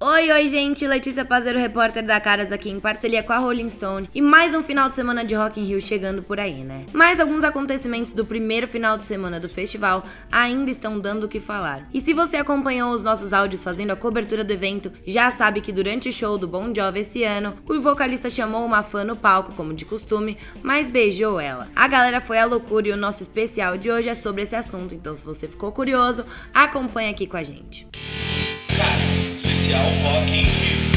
Oi, 0.00 0.30
oi, 0.30 0.48
gente! 0.48 0.86
Letícia 0.86 1.24
Pazero, 1.24 1.58
repórter 1.58 2.06
da 2.06 2.20
Caras 2.20 2.52
aqui 2.52 2.70
em 2.70 2.78
parceria 2.78 3.20
com 3.20 3.32
a 3.32 3.38
Rolling 3.38 3.68
Stone. 3.68 4.08
E 4.14 4.22
mais 4.22 4.54
um 4.54 4.62
final 4.62 4.88
de 4.88 4.94
semana 4.94 5.24
de 5.24 5.34
Rock 5.34 5.58
in 5.58 5.64
Rio 5.64 5.82
chegando 5.82 6.22
por 6.22 6.38
aí, 6.38 6.62
né? 6.62 6.86
Mas 6.92 7.18
alguns 7.18 7.42
acontecimentos 7.42 8.12
do 8.12 8.24
primeiro 8.24 8.68
final 8.68 8.96
de 8.96 9.04
semana 9.04 9.40
do 9.40 9.48
festival 9.48 10.04
ainda 10.30 10.70
estão 10.70 11.00
dando 11.00 11.24
o 11.24 11.28
que 11.28 11.40
falar. 11.40 11.88
E 11.92 12.00
se 12.00 12.14
você 12.14 12.36
acompanhou 12.36 12.92
os 12.92 13.02
nossos 13.02 13.32
áudios 13.32 13.64
fazendo 13.64 13.90
a 13.90 13.96
cobertura 13.96 14.44
do 14.44 14.52
evento, 14.52 14.92
já 15.04 15.32
sabe 15.32 15.60
que 15.60 15.72
durante 15.72 16.10
o 16.10 16.12
show 16.12 16.38
do 16.38 16.46
Bon 16.46 16.72
Jovi 16.72 17.00
esse 17.00 17.24
ano, 17.24 17.58
o 17.68 17.80
vocalista 17.80 18.30
chamou 18.30 18.64
uma 18.64 18.84
fã 18.84 19.02
no 19.02 19.16
palco, 19.16 19.52
como 19.54 19.74
de 19.74 19.84
costume, 19.84 20.38
mas 20.62 20.88
beijou 20.88 21.40
ela. 21.40 21.66
A 21.74 21.88
galera 21.88 22.20
foi 22.20 22.38
à 22.38 22.44
loucura 22.44 22.86
e 22.86 22.92
o 22.92 22.96
nosso 22.96 23.24
especial 23.24 23.76
de 23.76 23.90
hoje 23.90 24.08
é 24.08 24.14
sobre 24.14 24.42
esse 24.42 24.54
assunto, 24.54 24.94
então 24.94 25.16
se 25.16 25.24
você 25.24 25.48
ficou 25.48 25.72
curioso, 25.72 26.24
acompanha 26.54 27.10
aqui 27.10 27.26
com 27.26 27.36
a 27.36 27.42
gente. 27.42 27.84
Caras, 27.90 28.17
especial 29.68 30.02
Rock 30.02 30.28
in 30.30 30.87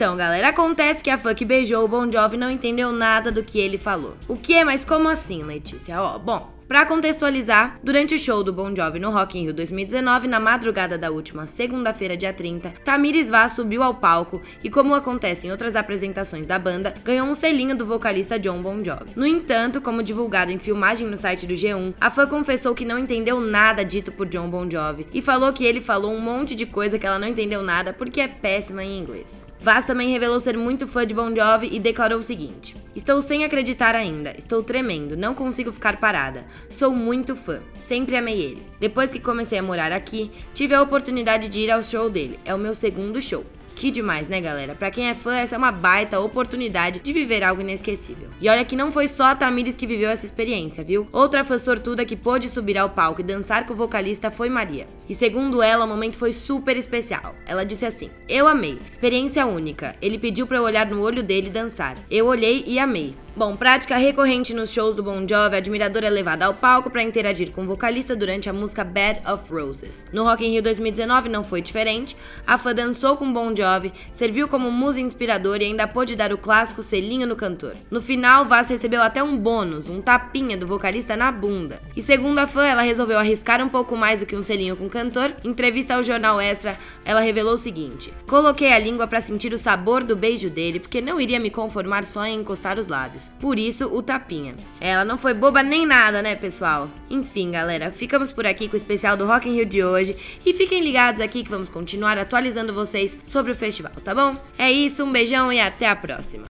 Então, 0.00 0.16
galera, 0.16 0.48
acontece 0.48 1.04
que 1.04 1.10
a 1.10 1.18
fã 1.18 1.34
que 1.34 1.44
beijou 1.44 1.84
o 1.84 1.88
Bon 1.88 2.10
Jovi 2.10 2.38
não 2.38 2.50
entendeu 2.50 2.90
nada 2.90 3.30
do 3.30 3.42
que 3.42 3.60
ele 3.60 3.76
falou. 3.76 4.16
O 4.26 4.34
que? 4.34 4.64
Mas 4.64 4.82
como 4.82 5.06
assim, 5.06 5.42
Letícia? 5.42 6.00
Ó, 6.00 6.18
bom, 6.18 6.50
Pra 6.66 6.86
contextualizar, 6.86 7.78
durante 7.82 8.14
o 8.14 8.18
show 8.18 8.42
do 8.42 8.52
Bon 8.52 8.74
Jovi 8.74 8.98
no 8.98 9.10
Rock 9.10 9.36
in 9.36 9.42
Rio 9.42 9.52
2019, 9.52 10.26
na 10.26 10.40
madrugada 10.40 10.96
da 10.96 11.10
última 11.10 11.46
segunda-feira, 11.46 12.16
dia 12.16 12.32
30, 12.32 12.72
Tamires 12.82 13.28
Vaz 13.28 13.52
subiu 13.52 13.82
ao 13.82 13.92
palco 13.92 14.40
e, 14.64 14.70
como 14.70 14.94
acontece 14.94 15.46
em 15.46 15.50
outras 15.50 15.76
apresentações 15.76 16.46
da 16.46 16.58
banda, 16.58 16.94
ganhou 17.04 17.26
um 17.26 17.34
selinho 17.34 17.76
do 17.76 17.84
vocalista 17.84 18.38
John 18.38 18.62
Bon 18.62 18.82
Jovi. 18.82 19.10
No 19.16 19.26
entanto, 19.26 19.82
como 19.82 20.02
divulgado 20.02 20.50
em 20.50 20.58
filmagem 20.58 21.08
no 21.08 21.18
site 21.18 21.46
do 21.46 21.54
G1, 21.54 21.92
a 22.00 22.08
fã 22.08 22.26
confessou 22.26 22.74
que 22.74 22.86
não 22.86 22.98
entendeu 22.98 23.38
nada 23.38 23.84
dito 23.84 24.12
por 24.12 24.26
John 24.28 24.48
Bon 24.48 24.70
Jovi 24.70 25.08
e 25.12 25.20
falou 25.20 25.52
que 25.52 25.64
ele 25.64 25.82
falou 25.82 26.10
um 26.10 26.20
monte 26.20 26.54
de 26.54 26.64
coisa 26.64 26.98
que 26.98 27.06
ela 27.06 27.18
não 27.18 27.28
entendeu 27.28 27.62
nada 27.62 27.92
porque 27.92 28.20
é 28.20 28.28
péssima 28.28 28.82
em 28.82 28.96
inglês. 28.96 29.49
Vaz 29.62 29.84
também 29.84 30.10
revelou 30.10 30.40
ser 30.40 30.56
muito 30.56 30.88
fã 30.88 31.06
de 31.06 31.12
Bon 31.12 31.34
Jovi 31.34 31.68
e 31.70 31.78
declarou 31.78 32.20
o 32.20 32.22
seguinte: 32.22 32.74
Estou 32.96 33.20
sem 33.20 33.44
acreditar 33.44 33.94
ainda, 33.94 34.34
estou 34.38 34.62
tremendo, 34.62 35.18
não 35.18 35.34
consigo 35.34 35.70
ficar 35.70 35.98
parada. 35.98 36.46
Sou 36.70 36.92
muito 36.92 37.36
fã, 37.36 37.60
sempre 37.86 38.16
amei 38.16 38.40
ele. 38.40 38.62
Depois 38.80 39.10
que 39.10 39.20
comecei 39.20 39.58
a 39.58 39.62
morar 39.62 39.92
aqui, 39.92 40.30
tive 40.54 40.74
a 40.74 40.80
oportunidade 40.80 41.50
de 41.50 41.60
ir 41.60 41.70
ao 41.70 41.82
show 41.82 42.08
dele. 42.08 42.40
É 42.44 42.54
o 42.54 42.58
meu 42.58 42.74
segundo 42.74 43.20
show. 43.20 43.44
Que 43.80 43.90
demais, 43.90 44.28
né, 44.28 44.42
galera? 44.42 44.74
Pra 44.74 44.90
quem 44.90 45.08
é 45.08 45.14
fã, 45.14 45.34
essa 45.34 45.54
é 45.54 45.58
uma 45.58 45.72
baita 45.72 46.20
oportunidade 46.20 47.00
de 47.00 47.14
viver 47.14 47.42
algo 47.42 47.62
inesquecível. 47.62 48.28
E 48.38 48.46
olha 48.46 48.62
que 48.62 48.76
não 48.76 48.92
foi 48.92 49.08
só 49.08 49.28
a 49.28 49.34
Tamires 49.34 49.74
que 49.74 49.86
viveu 49.86 50.10
essa 50.10 50.26
experiência, 50.26 50.84
viu? 50.84 51.08
Outra 51.10 51.46
fã 51.46 51.56
sortuda 51.56 52.04
que 52.04 52.14
pôde 52.14 52.50
subir 52.50 52.76
ao 52.76 52.90
palco 52.90 53.22
e 53.22 53.24
dançar 53.24 53.64
com 53.64 53.72
o 53.72 53.76
vocalista 53.76 54.30
foi 54.30 54.50
Maria. 54.50 54.86
E 55.08 55.14
segundo 55.14 55.62
ela, 55.62 55.86
o 55.86 55.88
momento 55.88 56.18
foi 56.18 56.34
super 56.34 56.76
especial. 56.76 57.34
Ela 57.46 57.64
disse 57.64 57.86
assim: 57.86 58.10
Eu 58.28 58.46
amei, 58.46 58.78
experiência 58.92 59.46
única. 59.46 59.96
Ele 60.02 60.18
pediu 60.18 60.46
para 60.46 60.58
eu 60.58 60.62
olhar 60.62 60.84
no 60.84 61.00
olho 61.00 61.22
dele 61.22 61.46
e 61.46 61.50
dançar. 61.50 61.96
Eu 62.10 62.26
olhei 62.26 62.62
e 62.66 62.78
amei. 62.78 63.14
Bom, 63.36 63.54
prática 63.54 63.96
recorrente 63.96 64.52
nos 64.52 64.70
shows 64.70 64.96
do 64.96 65.04
Bon 65.04 65.20
Jovi, 65.20 65.54
a 65.54 65.58
admiradora 65.58 66.08
é 66.08 66.10
levada 66.10 66.46
ao 66.46 66.52
palco 66.52 66.90
para 66.90 67.02
interagir 67.02 67.52
com 67.52 67.62
o 67.62 67.66
vocalista 67.66 68.16
durante 68.16 68.50
a 68.50 68.52
música 68.52 68.82
Bed 68.82 69.20
of 69.24 69.50
Roses. 69.50 70.04
No 70.12 70.24
Rock 70.24 70.44
in 70.44 70.50
Rio 70.50 70.62
2019 70.62 71.28
não 71.28 71.44
foi 71.44 71.62
diferente. 71.62 72.16
A 72.44 72.58
fã 72.58 72.74
dançou 72.74 73.16
com 73.16 73.32
Bon 73.32 73.54
Jovi, 73.54 73.92
serviu 74.16 74.48
como 74.48 74.68
musa 74.72 75.00
inspiradora 75.00 75.62
e 75.62 75.66
ainda 75.66 75.86
pôde 75.86 76.16
dar 76.16 76.32
o 76.32 76.38
clássico 76.38 76.82
selinho 76.82 77.24
no 77.24 77.36
cantor. 77.36 77.76
No 77.88 78.02
final, 78.02 78.46
Vaz 78.46 78.68
recebeu 78.68 79.00
até 79.00 79.22
um 79.22 79.38
bônus, 79.38 79.88
um 79.88 80.02
tapinha 80.02 80.56
do 80.56 80.66
vocalista 80.66 81.16
na 81.16 81.30
bunda. 81.30 81.80
E 81.96 82.02
segundo 82.02 82.40
a 82.40 82.48
fã, 82.48 82.66
ela 82.66 82.82
resolveu 82.82 83.16
arriscar 83.16 83.62
um 83.64 83.68
pouco 83.68 83.96
mais 83.96 84.18
do 84.20 84.26
que 84.26 84.36
um 84.36 84.42
selinho 84.42 84.76
com 84.76 84.86
o 84.86 84.90
cantor. 84.90 85.32
Em 85.44 85.50
entrevista 85.50 85.94
ao 85.94 86.02
jornal 86.02 86.40
Extra, 86.40 86.76
ela 87.04 87.20
revelou 87.20 87.54
o 87.54 87.58
seguinte: 87.58 88.12
Coloquei 88.26 88.72
a 88.72 88.78
língua 88.78 89.06
para 89.06 89.20
sentir 89.20 89.52
o 89.52 89.58
sabor 89.58 90.02
do 90.02 90.16
beijo 90.16 90.50
dele, 90.50 90.80
porque 90.80 91.00
não 91.00 91.20
iria 91.20 91.38
me 91.38 91.48
conformar 91.48 92.04
só 92.04 92.26
em 92.26 92.40
encostar 92.40 92.76
os 92.76 92.88
lábios. 92.88 93.19
Por 93.38 93.58
isso, 93.58 93.86
o 93.86 94.02
tapinha. 94.02 94.54
Ela 94.80 95.04
não 95.04 95.18
foi 95.18 95.34
boba 95.34 95.62
nem 95.62 95.86
nada, 95.86 96.22
né, 96.22 96.34
pessoal? 96.36 96.88
Enfim, 97.08 97.50
galera, 97.50 97.90
ficamos 97.90 98.32
por 98.32 98.46
aqui 98.46 98.68
com 98.68 98.74
o 98.74 98.76
especial 98.76 99.16
do 99.16 99.26
Rock 99.26 99.48
in 99.48 99.54
Rio 99.54 99.66
de 99.66 99.82
hoje 99.82 100.16
e 100.44 100.52
fiquem 100.52 100.82
ligados 100.82 101.20
aqui 101.20 101.42
que 101.42 101.50
vamos 101.50 101.68
continuar 101.68 102.18
atualizando 102.18 102.74
vocês 102.74 103.16
sobre 103.24 103.52
o 103.52 103.56
festival, 103.56 103.92
tá 104.04 104.14
bom? 104.14 104.36
É 104.58 104.70
isso, 104.70 105.04
um 105.04 105.12
beijão 105.12 105.52
e 105.52 105.60
até 105.60 105.88
a 105.88 105.96
próxima. 105.96 106.44